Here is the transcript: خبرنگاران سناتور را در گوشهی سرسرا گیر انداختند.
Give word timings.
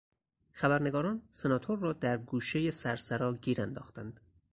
خبرنگاران 0.53 1.21
سناتور 1.29 1.79
را 1.79 1.93
در 1.93 2.17
گوشهی 2.17 2.71
سرسرا 2.71 3.33
گیر 3.33 3.61
انداختند. 3.61 4.19